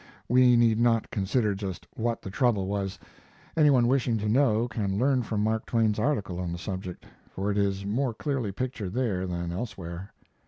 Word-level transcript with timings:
We 0.27 0.55
need 0.57 0.79
not 0.79 1.11
consider 1.11 1.53
just 1.53 1.85
what 1.93 2.23
the 2.23 2.31
trouble 2.31 2.65
was. 2.65 2.97
Any 3.55 3.69
one 3.69 3.87
wishing 3.87 4.17
to 4.17 4.27
know 4.27 4.67
can 4.67 4.97
learn 4.97 5.21
from 5.21 5.43
Mark 5.43 5.67
Twain's 5.67 5.99
article 5.99 6.39
on 6.39 6.51
the 6.51 6.57
subject, 6.57 7.05
for 7.29 7.51
it 7.51 7.57
is 7.59 7.85
more 7.85 8.15
clearly 8.15 8.51
pictured 8.51 8.93
there 8.93 9.27
than 9.27 9.51
elsewhere. 9.51 10.11